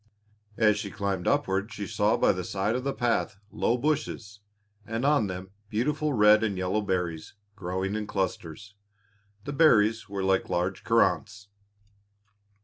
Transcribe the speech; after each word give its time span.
As 0.57 0.79
she 0.79 0.89
climbed 0.89 1.27
upward 1.27 1.71
she 1.71 1.85
saw 1.85 2.17
by 2.17 2.31
the 2.31 2.43
side 2.43 2.75
of 2.75 2.83
the 2.83 2.91
path 2.91 3.37
low 3.51 3.77
bushes, 3.77 4.39
and 4.83 5.05
on 5.05 5.27
them 5.27 5.51
beautiful 5.69 6.11
red 6.13 6.43
and 6.43 6.57
yellow 6.57 6.81
berries, 6.81 7.35
growing 7.55 7.93
in 7.93 8.07
clusters. 8.07 8.73
The 9.43 9.53
berries 9.53 10.09
were 10.09 10.23
like 10.23 10.49
large 10.49 10.83
currants. 10.83 11.49